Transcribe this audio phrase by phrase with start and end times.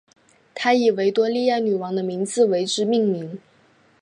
[0.55, 3.37] 他以维多利亚女王的名字为之命名。